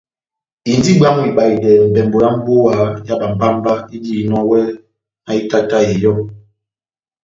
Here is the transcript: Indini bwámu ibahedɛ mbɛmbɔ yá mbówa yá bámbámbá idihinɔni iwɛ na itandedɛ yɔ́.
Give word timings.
Indini 0.71 0.97
bwámu 0.99 1.21
ibahedɛ 1.29 1.71
mbɛmbɔ 1.89 2.17
yá 2.27 2.31
mbówa 2.37 2.75
yá 3.07 3.13
bámbámbá 3.21 3.73
idihinɔni 3.95 4.41
iwɛ 4.45 4.59
na 5.23 5.31
itandedɛ 5.39 5.79
yɔ́. 6.03 6.15